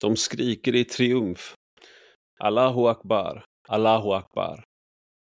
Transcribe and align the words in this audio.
De 0.00 0.16
skriker 0.16 0.74
i 0.74 0.84
triumf. 0.84 1.54
Allahu 2.38 2.86
akbar, 2.86 3.44
Allahu 3.68 4.12
akbar. 4.12 4.64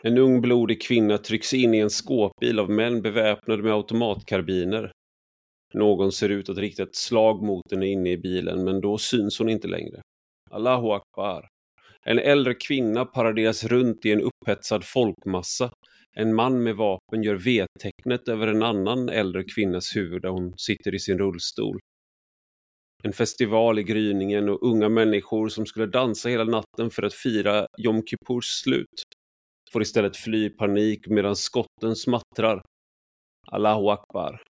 En 0.03 0.19
ung 0.19 0.41
blodig 0.41 0.83
kvinna 0.83 1.19
trycks 1.19 1.55
in 1.55 1.75
i 1.75 1.79
en 1.79 1.91
skåpbil 1.91 2.59
av 2.59 2.71
män 2.71 3.03
beväpnade 3.03 3.63
med 3.63 3.73
automatkarbiner. 3.73 4.93
Någon 5.75 6.13
ser 6.13 6.29
ut 6.29 6.49
att 6.49 6.59
rikta 6.59 6.83
ett 6.83 6.97
slag 6.97 7.43
mot 7.43 7.71
henne 7.71 7.87
inne 7.87 8.11
i 8.11 8.19
bilen, 8.19 8.65
men 8.65 8.81
då 8.81 8.99
syns 8.99 9.39
hon 9.39 9.49
inte 9.49 9.69
längre. 9.69 10.01
Allahu 10.51 10.91
akbar. 10.91 11.49
En 12.07 12.19
äldre 12.19 12.55
kvinna 12.55 13.05
paraderas 13.05 13.65
runt 13.65 14.07
i 14.07 14.13
en 14.13 14.21
upphetsad 14.21 14.85
folkmassa. 14.85 15.71
En 16.17 16.35
man 16.35 16.63
med 16.63 16.77
vapen 16.77 17.23
gör 17.23 17.35
V-tecknet 17.35 18.29
över 18.29 18.47
en 18.47 18.63
annan 18.63 19.09
äldre 19.09 19.45
kvinnas 19.45 19.97
huvud 19.97 20.23
där 20.23 20.29
hon 20.29 20.59
sitter 20.59 20.95
i 20.95 20.99
sin 20.99 21.19
rullstol. 21.19 21.79
En 23.03 23.13
festival 23.13 23.79
i 23.79 23.83
gryningen 23.83 24.49
och 24.49 24.63
unga 24.63 24.89
människor 24.89 25.49
som 25.49 25.67
skulle 25.67 25.87
dansa 25.87 26.29
hela 26.29 26.45
natten 26.45 26.91
för 26.91 27.03
att 27.03 27.15
fira 27.15 27.67
Jom 27.79 28.03
Kippurs 28.07 28.45
slut 28.45 29.03
får 29.73 29.83
istället 29.83 30.17
fly 30.17 30.45
i 30.45 30.51
panik 30.51 31.07
medan 31.07 31.37
skotten 31.37 31.97
smattrar. 31.97 32.63
Allahu 33.47 33.89
akbar. 33.89 34.43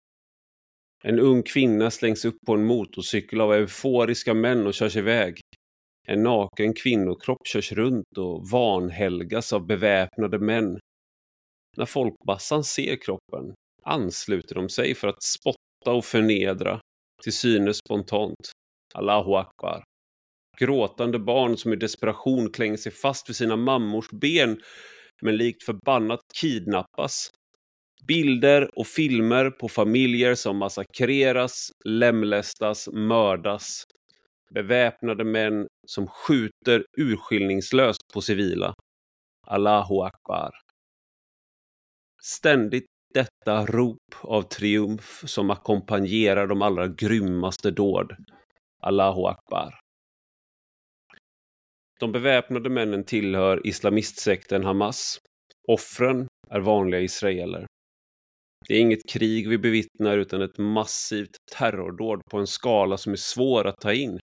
En 1.05 1.19
ung 1.19 1.43
kvinna 1.43 1.91
slängs 1.91 2.25
upp 2.25 2.37
på 2.47 2.55
en 2.55 2.65
motorcykel 2.65 3.41
av 3.41 3.53
euforiska 3.53 4.35
män 4.35 4.67
och 4.67 4.75
körs 4.75 4.97
iväg. 4.97 5.41
En 6.09 6.23
naken 6.23 6.75
kvinnokropp 6.75 7.47
körs 7.47 7.73
runt 7.73 8.19
och 8.19 8.49
vanhelgas 8.51 9.53
av 9.53 9.67
beväpnade 9.67 10.39
män. 10.39 10.79
När 11.77 11.87
folkmassan 11.87 12.65
ser 12.65 12.97
kroppen 12.97 13.55
ansluter 13.83 14.55
de 14.55 14.69
sig 14.69 14.95
för 14.95 15.09
att 15.09 15.23
spotta 15.23 15.93
och 15.93 16.05
förnedra, 16.05 16.81
till 17.23 17.33
synes 17.33 17.77
spontant. 17.77 18.53
Allahu 18.95 19.35
akbar. 19.35 19.85
Gråtande 20.59 21.19
barn 21.19 21.57
som 21.57 21.73
i 21.73 21.77
desperation 21.77 22.51
klänger 22.51 22.77
sig 22.77 22.93
fast 22.93 23.29
vid 23.29 23.37
sina 23.37 23.57
mammors 23.57 24.11
ben 24.11 24.61
men 25.23 25.37
likt 25.37 25.63
förbannat 25.63 26.21
kidnappas. 26.35 27.31
Bilder 28.07 28.79
och 28.79 28.87
filmer 28.87 29.51
på 29.51 29.69
familjer 29.69 30.35
som 30.35 30.57
massakreras, 30.57 31.73
lemlästas, 31.85 32.89
mördas. 32.93 33.85
Beväpnade 34.55 35.25
män 35.25 35.67
som 35.87 36.07
skjuter 36.07 36.85
urskillningslöst 36.99 38.01
på 38.15 38.21
civila. 38.21 38.75
Allahu 39.47 40.01
akbar. 40.01 40.51
Ständigt 42.23 42.87
detta 43.15 43.67
rop 43.67 44.15
av 44.23 44.43
triumf 44.43 45.23
som 45.27 45.51
ackompanjerar 45.51 46.47
de 46.47 46.63
allra 46.63 46.89
grymmaste 46.89 47.71
dåd. 47.71 48.13
Allahu 48.83 49.27
akbar. 49.27 49.75
De 52.01 52.13
beväpnade 52.13 52.71
männen 52.71 53.05
tillhör 53.05 53.67
islamistsekten 53.67 54.65
Hamas. 54.65 55.19
Offren 55.69 56.27
är 56.51 56.61
vanliga 56.61 57.01
israeler. 57.01 57.67
Det 58.69 58.75
är 58.75 58.81
inget 58.81 59.09
krig 59.09 59.49
vi 59.49 59.59
bevittnar 59.59 60.19
utan 60.19 60.43
ett 60.43 60.59
massivt 60.59 61.37
terrordåd 61.53 62.23
på 62.31 62.39
en 62.39 62.47
skala 62.47 62.97
som 62.97 63.13
är 63.13 63.17
svår 63.17 63.67
att 63.67 63.81
ta 63.81 63.93
in. 63.93 64.19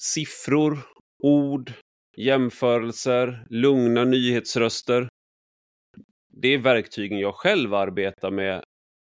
Siffror, 0.00 0.78
ord, 1.22 1.72
jämförelser, 2.16 3.46
lugna 3.50 4.04
nyhetsröster. 4.04 5.08
Det 6.36 6.48
är 6.48 6.58
verktygen 6.58 7.18
jag 7.18 7.34
själv 7.34 7.74
arbetar 7.74 8.30
med, 8.30 8.64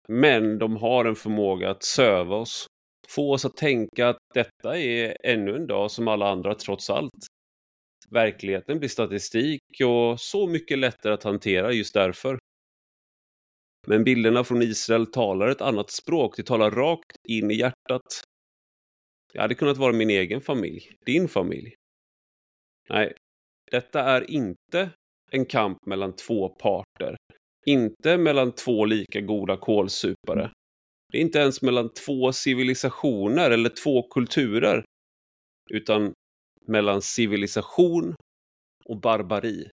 men 0.08 0.58
de 0.58 0.76
har 0.76 1.04
en 1.04 1.16
förmåga 1.16 1.70
att 1.70 1.82
söva 1.82 2.36
oss. 2.36 2.66
Få 3.08 3.32
oss 3.32 3.44
att 3.44 3.56
tänka 3.56 4.08
att 4.08 4.18
detta 4.34 4.78
är 4.78 5.16
ännu 5.24 5.56
en 5.56 5.66
dag 5.66 5.90
som 5.90 6.08
alla 6.08 6.30
andra 6.30 6.54
trots 6.54 6.90
allt. 6.90 7.26
Verkligheten 8.10 8.78
blir 8.78 8.88
statistik 8.88 9.62
och 9.84 10.20
så 10.20 10.46
mycket 10.46 10.78
lättare 10.78 11.14
att 11.14 11.22
hantera 11.24 11.72
just 11.72 11.94
därför. 11.94 12.38
Men 13.86 14.04
bilderna 14.04 14.44
från 14.44 14.62
Israel 14.62 15.06
talar 15.06 15.48
ett 15.48 15.60
annat 15.60 15.90
språk. 15.90 16.36
De 16.36 16.42
talar 16.42 16.70
rakt 16.70 17.16
in 17.28 17.50
i 17.50 17.54
hjärtat. 17.54 18.24
Det 19.32 19.40
hade 19.40 19.54
kunnat 19.54 19.76
vara 19.76 19.92
min 19.92 20.10
egen 20.10 20.40
familj, 20.40 20.80
din 21.06 21.28
familj. 21.28 21.74
Nej, 22.88 23.14
detta 23.70 24.00
är 24.00 24.30
inte 24.30 24.90
en 25.34 25.46
kamp 25.46 25.86
mellan 25.86 26.16
två 26.16 26.48
parter. 26.48 27.16
Inte 27.66 28.18
mellan 28.18 28.52
två 28.52 28.84
lika 28.84 29.20
goda 29.20 29.56
kålsupare. 29.56 30.50
Det 31.12 31.18
är 31.18 31.22
inte 31.22 31.38
ens 31.38 31.62
mellan 31.62 31.92
två 31.92 32.32
civilisationer 32.32 33.50
eller 33.50 33.70
två 33.70 34.02
kulturer. 34.02 34.84
Utan 35.70 36.12
mellan 36.66 37.02
civilisation 37.02 38.14
och 38.84 39.00
barbari. 39.00 39.68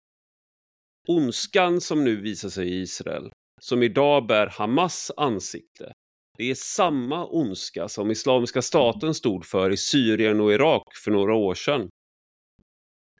Ondskan 1.08 1.82
som 1.82 2.04
nu 2.04 2.22
visar 2.22 2.50
sig 2.50 2.68
i 2.70 2.82
Israel, 2.82 3.32
som 3.62 3.84
idag 3.84 4.28
bär 4.28 4.48
Hamas 4.48 5.12
ansikte, 5.18 5.94
det 6.38 6.52
är 6.52 6.56
samma 6.56 7.28
ondska 7.28 7.88
som 7.88 8.12
Islamiska 8.12 8.62
staten 8.62 9.14
stod 9.14 9.46
för 9.46 9.72
i 9.72 9.78
Syrien 9.78 10.42
och 10.42 10.54
Irak 10.54 10.96
för 11.04 11.12
några 11.12 11.34
år 11.36 11.56
sedan. 11.56 11.90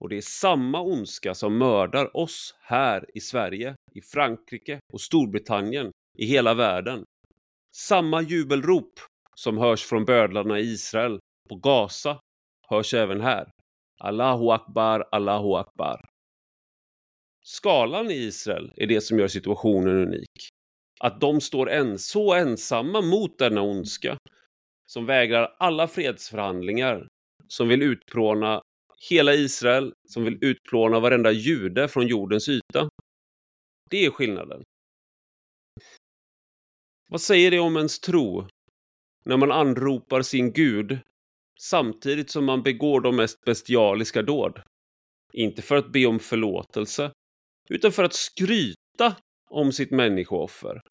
Och 0.02 0.10
det 0.10 0.18
är 0.18 0.22
samma 0.22 0.82
ondska 0.82 1.34
som 1.34 1.58
mördar 1.58 2.18
oss 2.18 2.56
här 2.62 3.06
i 3.14 3.20
Sverige, 3.20 3.76
i 3.92 4.02
Frankrike 4.02 4.80
och 4.94 5.02
Storbritannien, 5.02 5.92
i 6.18 6.26
hela 6.26 6.54
världen. 6.54 7.04
Samma 7.76 8.22
jubelrop 8.22 9.00
som 9.36 9.58
hörs 9.58 9.84
från 9.84 10.06
bödlarna 10.06 10.60
i 10.60 10.64
Israel 10.64 11.20
på 11.50 11.56
Gaza 11.56 12.20
hörs 12.68 12.94
även 12.94 13.22
här. 13.22 13.52
Allahu 14.00 14.50
akbar, 14.50 15.08
Allahu 15.12 15.54
akbar. 15.54 16.06
Skalan 17.44 18.12
i 18.12 18.16
Israel 18.16 18.74
är 18.76 18.88
det 18.88 19.02
som 19.02 19.20
gör 19.20 19.28
situationen 19.28 19.96
unik. 19.96 20.50
Att 21.00 21.22
de 21.22 21.42
står 21.42 21.70
en, 21.70 22.00
så 22.00 22.34
ensamma 22.34 23.02
mot 23.02 23.38
denna 23.38 23.62
ondska. 23.62 24.18
Som 24.86 25.06
vägrar 25.06 25.56
alla 25.60 25.88
fredsförhandlingar. 25.88 27.08
Som 27.48 27.68
vill 27.68 27.82
utplåna 27.82 28.62
hela 29.10 29.34
Israel. 29.34 29.94
Som 30.08 30.24
vill 30.24 30.38
utplåna 30.42 31.00
varenda 31.00 31.32
jude 31.32 31.88
från 31.88 32.08
jordens 32.08 32.50
yta. 32.50 32.90
Det 33.90 34.06
är 34.06 34.12
skillnaden. 34.12 34.64
Vad 37.10 37.22
säger 37.22 37.52
det 37.52 37.60
om 37.60 37.78
ens 37.78 38.00
tro? 38.00 38.48
När 39.26 39.38
man 39.38 39.52
anropar 39.52 40.22
sin 40.22 40.54
Gud 40.54 41.00
samtidigt 41.62 42.30
som 42.30 42.46
man 42.46 42.64
begår 42.64 43.02
de 43.02 43.16
mest 43.16 43.42
bestialiska 43.46 44.22
dåd. 44.22 44.62
Inte 45.34 45.62
för 45.62 45.76
att 45.76 45.92
be 45.92 46.06
om 46.06 46.20
förlåtelse, 46.20 47.12
utan 47.70 47.92
för 47.92 48.04
att 48.04 48.14
skryta 48.14 49.16
om 49.50 49.72
sitt 49.72 49.92
människooffer. 49.92 50.82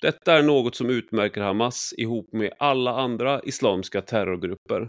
Detta 0.00 0.32
är 0.32 0.42
något 0.42 0.74
som 0.74 0.90
utmärker 0.90 1.40
Hamas 1.40 1.94
ihop 1.96 2.32
med 2.32 2.52
alla 2.58 2.90
andra 2.90 3.42
islamska 3.42 4.02
terrorgrupper. 4.02 4.86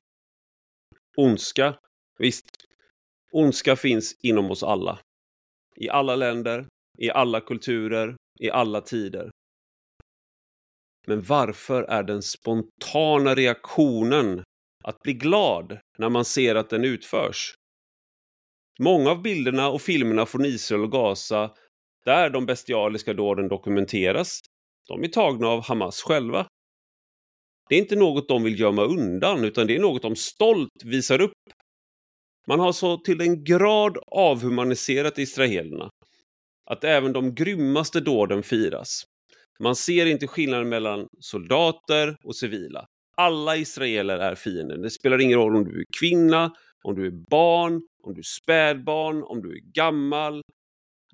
Ondska, 1.17 1.79
ondska 3.31 3.75
finns 3.75 4.15
inom 4.21 4.51
oss 4.51 4.63
alla. 4.63 4.99
I 5.75 5.89
alla 5.89 6.15
länder, 6.15 6.65
i 6.97 7.09
alla 7.09 7.41
kulturer, 7.41 8.15
i 8.39 8.49
alla 8.49 8.81
tider. 8.81 9.31
Men 11.07 11.21
varför 11.21 11.83
är 11.83 12.03
den 12.03 12.21
spontana 12.21 13.35
reaktionen 13.35 14.43
att 14.83 14.99
bli 14.99 15.13
glad 15.13 15.79
när 15.97 16.09
man 16.09 16.25
ser 16.25 16.55
att 16.55 16.69
den 16.69 16.83
utförs. 16.85 17.53
Många 18.79 19.11
av 19.11 19.21
bilderna 19.21 19.69
och 19.69 19.81
filmerna 19.81 20.25
från 20.25 20.45
Israel 20.45 20.83
och 20.83 20.91
Gaza 20.91 21.51
där 22.05 22.29
de 22.29 22.45
bestialiska 22.45 23.13
dåden 23.13 23.47
dokumenteras, 23.47 24.39
de 24.87 25.03
är 25.03 25.07
tagna 25.07 25.47
av 25.47 25.63
Hamas 25.63 26.01
själva. 26.01 26.47
Det 27.69 27.75
är 27.75 27.79
inte 27.79 27.95
något 27.95 28.27
de 28.27 28.43
vill 28.43 28.59
gömma 28.59 28.83
undan, 28.83 29.45
utan 29.45 29.67
det 29.67 29.75
är 29.75 29.79
något 29.79 30.01
de 30.01 30.15
stolt 30.15 30.83
visar 30.83 31.21
upp. 31.21 31.33
Man 32.47 32.59
har 32.59 32.71
så 32.71 32.97
till 32.97 33.21
en 33.21 33.43
grad 33.43 33.97
avhumaniserat 34.07 35.17
israelerna 35.17 35.89
att 36.71 36.83
även 36.83 37.13
de 37.13 37.35
grymmaste 37.35 37.99
dåden 37.99 38.43
firas. 38.43 39.03
Man 39.59 39.75
ser 39.75 40.05
inte 40.05 40.27
skillnaden 40.27 40.69
mellan 40.69 41.07
soldater 41.19 42.15
och 42.23 42.35
civila 42.35 42.85
alla 43.19 43.57
israeler 43.57 44.19
är 44.19 44.35
fienden. 44.35 44.81
Det 44.81 44.89
spelar 44.89 45.21
ingen 45.21 45.39
roll 45.39 45.55
om 45.55 45.63
du 45.63 45.79
är 45.79 45.85
kvinna, 45.99 46.53
om 46.83 46.95
du 46.95 47.07
är 47.07 47.11
barn, 47.29 47.81
om 48.03 48.13
du 48.13 48.19
är 48.19 48.41
spädbarn, 48.41 49.23
om 49.23 49.41
du 49.41 49.51
är 49.51 49.61
gammal. 49.73 50.41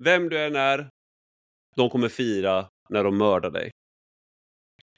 Vem 0.04 0.28
du 0.28 0.38
än 0.38 0.56
är, 0.56 0.88
de 1.76 1.90
kommer 1.90 2.08
fira 2.08 2.66
när 2.88 3.04
de 3.04 3.18
mördar 3.18 3.50
dig. 3.50 3.70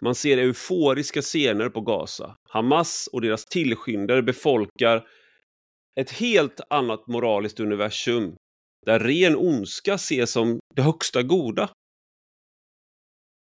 Man 0.01 0.15
ser 0.15 0.39
euforiska 0.39 1.23
scener 1.23 1.69
på 1.69 1.81
Gaza. 1.81 2.37
Hamas 2.49 3.09
och 3.13 3.21
deras 3.21 3.45
tillskyndare 3.45 4.23
befolkar 4.23 5.07
ett 6.01 6.11
helt 6.11 6.61
annat 6.71 7.07
moraliskt 7.07 7.61
universum 7.61 8.37
där 8.87 8.99
ren 8.99 9.37
ondska 9.37 9.95
ses 9.95 10.33
som 10.33 10.59
det 10.75 10.83
högsta 10.83 11.23
goda. 11.23 11.71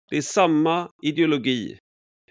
Det 0.10 0.18
är 0.18 0.22
samma 0.22 0.90
ideologi 1.04 1.78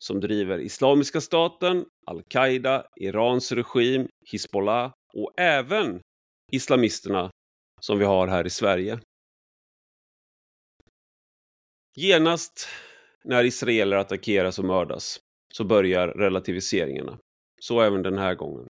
som 0.01 0.21
driver 0.21 0.59
Islamiska 0.59 1.21
staten 1.21 1.85
Al-Qaida, 2.07 2.87
Irans 3.01 3.53
regim, 3.53 4.09
Hizbollah 4.31 4.93
och 5.15 5.33
även 5.37 6.01
islamisterna 6.53 7.31
som 7.81 7.99
vi 7.99 8.05
har 8.05 8.27
här 8.27 8.47
i 8.47 8.51
Sverige. 8.51 9.01
Genast 11.97 12.69
när 13.25 13.45
israeler 13.45 13.97
attackeras 13.97 14.59
och 14.59 14.65
mördas 14.65 15.21
så 15.55 15.65
börjar 15.65 16.09
relativiseringarna. 16.09 17.19
Så 17.61 17.81
även 17.81 18.03
den 18.03 18.19
här 18.19 18.35
gången. 18.35 18.67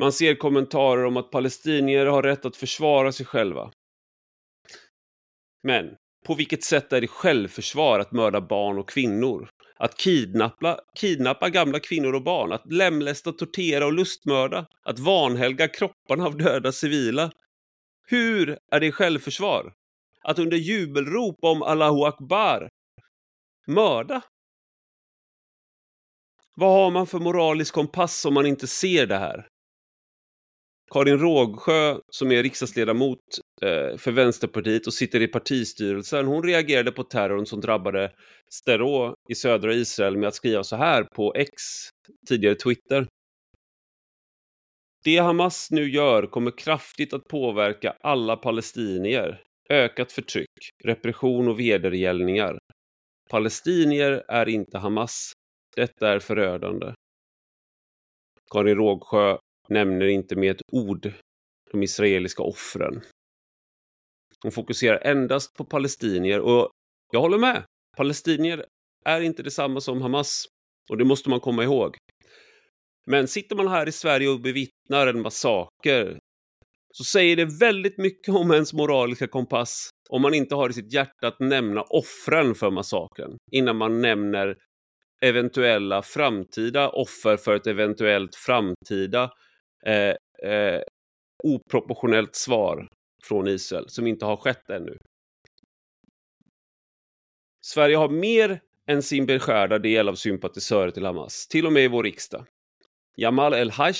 Man 0.00 0.12
ser 0.12 0.34
kommentarer 0.34 1.04
om 1.04 1.16
att 1.16 1.30
palestinier 1.30 2.06
har 2.06 2.22
rätt 2.22 2.44
att 2.44 2.56
försvara 2.56 3.12
sig 3.12 3.26
själva. 3.26 3.72
Men 5.62 5.96
på 6.26 6.34
vilket 6.34 6.64
sätt 6.64 6.92
är 6.92 7.00
det 7.00 7.08
självförsvar 7.08 7.98
att 7.98 8.12
mörda 8.12 8.40
barn 8.40 8.78
och 8.78 8.88
kvinnor? 8.88 9.50
Att 9.76 9.98
kidnappa, 9.98 10.80
kidnappa 10.94 11.48
gamla 11.48 11.80
kvinnor 11.80 12.14
och 12.14 12.22
barn, 12.22 12.52
att 12.52 12.72
lemlästa, 12.72 13.32
tortera 13.32 13.86
och 13.86 13.92
lustmörda, 13.92 14.66
att 14.82 14.98
vanhelga 14.98 15.68
kropparna 15.68 16.24
av 16.26 16.36
döda 16.36 16.72
civila. 16.72 17.32
Hur 18.06 18.58
är 18.70 18.80
det 18.80 18.92
självförsvar? 18.92 19.72
Att 20.22 20.38
under 20.38 20.56
jubelrop 20.56 21.38
om 21.42 21.62
Allahu 21.62 22.04
Akbar 22.04 22.68
mörda? 23.66 24.22
Vad 26.54 26.72
har 26.72 26.90
man 26.90 27.06
för 27.06 27.18
moralisk 27.18 27.74
kompass 27.74 28.24
om 28.24 28.34
man 28.34 28.46
inte 28.46 28.66
ser 28.66 29.06
det 29.06 29.18
här? 29.18 29.48
Karin 30.90 31.18
Rågsjö 31.18 31.98
som 32.08 32.32
är 32.32 32.42
riksdagsledamot 32.42 33.18
eh, 33.62 33.96
för 33.96 34.12
Vänsterpartiet 34.12 34.86
och 34.86 34.94
sitter 34.94 35.22
i 35.22 35.28
partistyrelsen, 35.28 36.26
hon 36.26 36.42
reagerade 36.42 36.92
på 36.92 37.02
terrorn 37.02 37.46
som 37.46 37.60
drabbade 37.60 38.12
Sterå 38.48 39.14
i 39.28 39.34
södra 39.34 39.74
Israel 39.74 40.16
med 40.16 40.28
att 40.28 40.34
skriva 40.34 40.64
så 40.64 40.76
här 40.76 41.04
på 41.14 41.34
X, 41.34 41.52
tidigare 42.28 42.54
Twitter. 42.54 43.06
Det 45.04 45.18
Hamas 45.18 45.70
nu 45.70 45.90
gör 45.90 46.26
kommer 46.26 46.58
kraftigt 46.58 47.14
att 47.14 47.28
påverka 47.28 47.96
alla 48.00 48.36
palestinier. 48.36 49.42
Ökat 49.70 50.12
förtryck, 50.12 50.70
repression 50.84 51.48
och 51.48 51.60
vedergällningar. 51.60 52.58
Palestinier 53.30 54.24
är 54.28 54.48
inte 54.48 54.78
Hamas. 54.78 55.32
Detta 55.76 56.08
är 56.08 56.18
förödande. 56.18 56.94
Karin 58.52 58.76
Rågsjö 58.76 59.38
nämner 59.70 60.06
inte 60.06 60.36
med 60.36 60.50
ett 60.50 60.62
ord 60.72 61.12
de 61.70 61.82
israeliska 61.82 62.42
offren. 62.42 63.00
Hon 64.42 64.52
fokuserar 64.52 64.98
endast 65.06 65.54
på 65.54 65.64
palestinier 65.64 66.40
och 66.40 66.70
jag 67.12 67.20
håller 67.20 67.38
med. 67.38 67.64
Palestinier 67.96 68.64
är 69.04 69.20
inte 69.20 69.42
detsamma 69.42 69.80
som 69.80 70.02
Hamas 70.02 70.46
och 70.90 70.98
det 70.98 71.04
måste 71.04 71.30
man 71.30 71.40
komma 71.40 71.64
ihåg. 71.64 71.96
Men 73.06 73.28
sitter 73.28 73.56
man 73.56 73.68
här 73.68 73.88
i 73.88 73.92
Sverige 73.92 74.28
och 74.28 74.40
bevittnar 74.40 75.06
en 75.06 75.22
massaker 75.22 76.18
så 76.92 77.04
säger 77.04 77.36
det 77.36 77.44
väldigt 77.44 77.98
mycket 77.98 78.34
om 78.34 78.50
ens 78.50 78.72
moraliska 78.72 79.26
kompass 79.26 79.90
om 80.08 80.22
man 80.22 80.34
inte 80.34 80.54
har 80.54 80.70
i 80.70 80.72
sitt 80.72 80.92
hjärta 80.92 81.26
att 81.26 81.40
nämna 81.40 81.82
offren 81.82 82.54
för 82.54 82.70
massakern 82.70 83.36
innan 83.52 83.76
man 83.76 84.00
nämner 84.00 84.56
eventuella 85.22 86.02
framtida 86.02 86.88
offer 86.88 87.36
för 87.36 87.56
ett 87.56 87.66
eventuellt 87.66 88.34
framtida 88.34 89.30
eh, 89.86 90.14
eh, 90.50 90.82
oproportionellt 91.44 92.34
svar 92.34 92.88
från 93.24 93.48
Israel 93.48 93.88
som 93.88 94.06
inte 94.06 94.24
har 94.24 94.36
skett 94.36 94.70
ännu. 94.70 94.96
Sverige 97.66 97.96
har 97.96 98.08
mer 98.08 98.60
än 98.86 99.02
sin 99.02 99.26
beskärda 99.26 99.78
del 99.78 100.08
av 100.08 100.14
sympatisörer 100.14 100.90
till 100.90 101.04
Hamas, 101.04 101.48
till 101.48 101.66
och 101.66 101.72
med 101.72 101.84
i 101.84 101.88
vår 101.88 102.02
riksdag. 102.02 102.46
Jamal 103.16 103.54
El-Haj, 103.54 103.94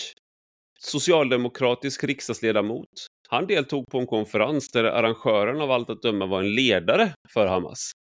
socialdemokratisk 0.78 2.04
riksdagsledamot, 2.04 3.06
han 3.28 3.46
deltog 3.46 3.86
på 3.86 3.98
en 3.98 4.06
konferens 4.06 4.70
där 4.70 4.84
arrangören 4.84 5.60
av 5.60 5.70
allt 5.70 5.90
att 5.90 6.02
döma 6.02 6.26
var 6.26 6.40
en 6.40 6.54
ledare 6.54 7.14
för 7.32 7.46
Hamas. 7.46 7.92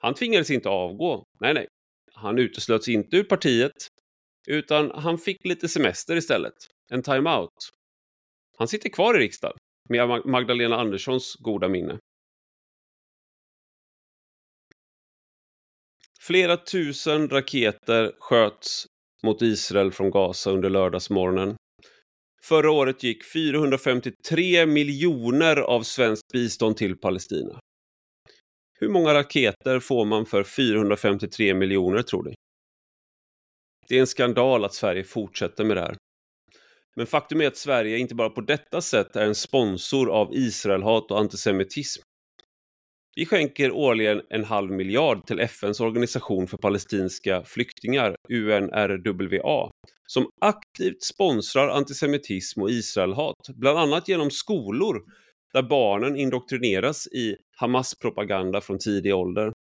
Han 0.00 0.14
tvingades 0.14 0.50
inte 0.50 0.68
avgå. 0.68 1.24
Nej, 1.40 1.54
nej. 1.54 1.66
Han 2.14 2.38
uteslöts 2.38 2.88
inte 2.88 3.16
ur 3.16 3.24
partiet, 3.24 3.72
utan 4.50 4.90
han 4.90 5.18
fick 5.18 5.44
lite 5.44 5.68
semester 5.68 6.16
istället. 6.16 6.54
En 6.90 7.02
time-out. 7.02 7.70
Han 8.58 8.68
sitter 8.68 8.88
kvar 8.88 9.14
i 9.14 9.18
riksdagen 9.18 9.56
med 9.88 10.26
Magdalena 10.26 10.76
Anderssons 10.76 11.34
goda 11.34 11.68
minne. 11.68 11.98
Flera 16.20 16.56
tusen 16.56 17.28
raketer 17.28 18.12
sköts 18.18 18.86
mot 19.22 19.42
Israel 19.42 19.92
från 19.92 20.10
Gaza 20.10 20.50
under 20.50 20.70
lördagsmorgonen. 20.70 21.56
Förra 22.42 22.70
året 22.70 23.02
gick 23.02 23.24
453 23.32 24.66
miljoner 24.66 25.56
av 25.56 25.82
svenskt 25.82 26.32
bistånd 26.32 26.76
till 26.76 26.96
Palestina. 26.96 27.60
Hur 28.80 28.88
många 28.88 29.14
raketer 29.14 29.80
får 29.80 30.04
man 30.04 30.26
för 30.26 30.42
453 30.42 31.54
miljoner 31.54 32.02
tror 32.02 32.22
du? 32.22 32.34
Det 33.88 33.96
är 33.96 34.00
en 34.00 34.06
skandal 34.06 34.64
att 34.64 34.74
Sverige 34.74 35.04
fortsätter 35.04 35.64
med 35.64 35.76
det 35.76 35.80
här. 35.80 35.96
Men 36.96 37.06
faktum 37.06 37.40
är 37.40 37.46
att 37.46 37.56
Sverige 37.56 37.98
inte 37.98 38.14
bara 38.14 38.30
på 38.30 38.40
detta 38.40 38.80
sätt 38.80 39.16
är 39.16 39.24
en 39.24 39.34
sponsor 39.34 40.10
av 40.10 40.34
Israelhat 40.34 41.10
och 41.10 41.18
antisemitism. 41.18 42.02
Vi 43.16 43.26
skänker 43.26 43.72
årligen 43.72 44.22
en 44.30 44.44
halv 44.44 44.72
miljard 44.72 45.26
till 45.26 45.40
FNs 45.40 45.80
organisation 45.80 46.46
för 46.46 46.56
palestinska 46.56 47.42
flyktingar, 47.44 48.16
UNRWA, 48.28 49.70
som 50.06 50.28
aktivt 50.40 51.02
sponsrar 51.02 51.68
antisemitism 51.68 52.62
och 52.62 52.70
Israelhat, 52.70 53.34
bland 53.54 53.78
annat 53.78 54.08
genom 54.08 54.30
skolor 54.30 55.02
där 55.52 55.62
barnen 55.62 56.16
indoktrineras 56.16 57.06
i 57.06 57.36
Hamas-propaganda 57.56 58.60
från 58.60 58.78
tidig 58.78 59.14
ålder. 59.14 59.52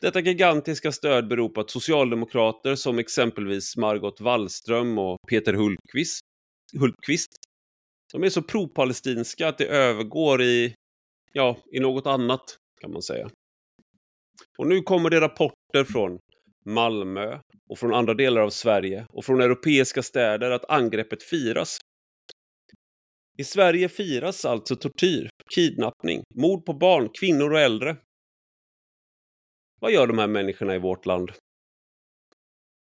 Detta 0.00 0.20
gigantiska 0.20 0.92
stöd 0.92 1.28
beror 1.28 1.48
på 1.48 1.60
att 1.60 1.70
socialdemokrater 1.70 2.74
som 2.74 2.98
exempelvis 2.98 3.76
Margot 3.76 4.20
Wallström 4.20 4.98
och 4.98 5.18
Peter 5.28 5.52
Hultqvist, 5.54 6.20
Hultqvist 6.78 7.30
de 8.12 8.24
är 8.24 8.30
så 8.30 8.42
pro-palestinska 8.42 9.48
att 9.48 9.58
det 9.58 9.66
övergår 9.66 10.42
i, 10.42 10.74
ja, 11.32 11.56
i 11.72 11.80
något 11.80 12.06
annat 12.06 12.56
kan 12.80 12.92
man 12.92 13.02
säga. 13.02 13.30
Och 14.58 14.66
nu 14.66 14.82
kommer 14.82 15.10
det 15.10 15.20
rapporter 15.20 15.84
från 15.84 16.18
Malmö 16.64 17.38
och 17.70 17.78
från 17.78 17.94
andra 17.94 18.14
delar 18.14 18.40
av 18.40 18.50
Sverige 18.50 19.06
och 19.12 19.24
från 19.24 19.40
europeiska 19.40 20.02
städer 20.02 20.50
att 20.50 20.70
angreppet 20.70 21.22
firas. 21.22 21.78
I 23.38 23.44
Sverige 23.44 23.88
firas 23.88 24.44
alltså 24.44 24.76
tortyr, 24.76 25.28
kidnappning, 25.54 26.22
mord 26.34 26.66
på 26.66 26.72
barn, 26.72 27.08
kvinnor 27.20 27.52
och 27.52 27.60
äldre. 27.60 27.96
Vad 29.80 29.92
gör 29.92 30.06
de 30.06 30.18
här 30.18 30.26
människorna 30.26 30.74
i 30.74 30.78
vårt 30.78 31.06
land? 31.06 31.32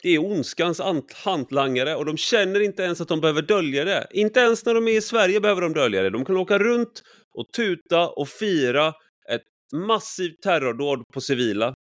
Det 0.02 0.08
är 0.08 0.24
ondskans 0.24 0.80
hantlangare 1.14 1.94
och 1.94 2.04
de 2.04 2.16
känner 2.16 2.60
inte 2.60 2.82
ens 2.82 3.00
att 3.00 3.08
de 3.08 3.20
behöver 3.20 3.42
dölja 3.42 3.84
det. 3.84 4.06
Inte 4.10 4.40
ens 4.40 4.66
när 4.66 4.74
de 4.74 4.88
är 4.88 4.96
i 4.96 5.00
Sverige 5.00 5.40
behöver 5.40 5.62
de 5.62 5.72
dölja 5.72 6.02
det. 6.02 6.10
De 6.10 6.24
kan 6.24 6.36
åka 6.36 6.58
runt 6.58 7.02
och 7.34 7.52
tuta 7.52 8.08
och 8.08 8.28
fira 8.28 8.88
ett 9.28 9.42
massivt 9.74 10.42
terrordåd 10.42 11.02
på 11.12 11.20
civila. 11.20 11.74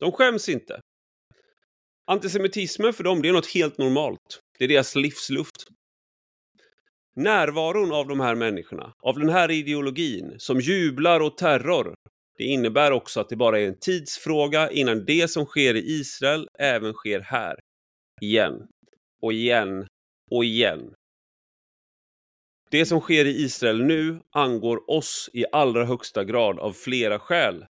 De 0.00 0.12
skäms 0.12 0.48
inte. 0.48 0.80
Antisemitismen 2.06 2.92
för 2.92 3.04
dem, 3.04 3.22
det 3.22 3.28
är 3.28 3.32
något 3.32 3.54
helt 3.54 3.78
normalt. 3.78 4.40
Det 4.58 4.64
är 4.64 4.68
deras 4.68 4.96
livsluft. 4.96 5.66
Närvaron 7.16 7.92
av 7.92 8.06
de 8.08 8.20
här 8.20 8.34
människorna, 8.34 8.92
av 9.02 9.18
den 9.18 9.28
här 9.28 9.50
ideologin 9.50 10.34
som 10.38 10.60
jublar 10.60 11.20
och 11.20 11.36
terror, 11.36 11.94
det 12.36 12.44
innebär 12.44 12.90
också 12.90 13.20
att 13.20 13.28
det 13.28 13.36
bara 13.36 13.60
är 13.60 13.66
en 13.68 13.78
tidsfråga 13.78 14.70
innan 14.70 15.04
det 15.04 15.30
som 15.30 15.44
sker 15.44 15.74
i 15.74 15.80
Israel 15.80 16.48
även 16.58 16.92
sker 16.92 17.20
här. 17.20 17.60
Igen. 18.20 18.68
Och 19.22 19.32
igen. 19.32 19.86
Och 20.30 20.44
igen. 20.44 20.94
Det 22.70 22.86
som 22.86 23.00
sker 23.00 23.24
i 23.24 23.30
Israel 23.30 23.84
nu 23.84 24.20
angår 24.30 24.90
oss 24.90 25.30
i 25.32 25.44
allra 25.52 25.84
högsta 25.84 26.24
grad 26.24 26.58
av 26.58 26.72
flera 26.72 27.18
skäl. 27.18 27.66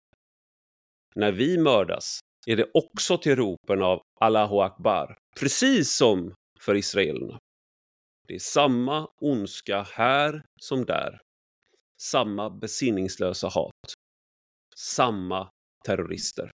När 1.14 1.32
vi 1.32 1.58
mördas 1.58 2.18
är 2.46 2.56
det 2.56 2.70
också 2.74 3.18
till 3.18 3.36
ropen 3.36 3.82
av 3.82 4.00
Allahu 4.20 4.60
Akbar, 4.60 5.18
precis 5.40 5.96
som 5.96 6.34
för 6.60 6.74
israelerna. 6.74 7.38
Det 8.28 8.34
är 8.34 8.38
samma 8.38 9.08
ondska 9.20 9.82
här 9.82 10.42
som 10.60 10.84
där. 10.84 11.20
Samma 12.02 12.50
besinningslösa 12.50 13.48
hat 13.48 13.94
samma 14.80 15.50
terrorister. 15.84 16.50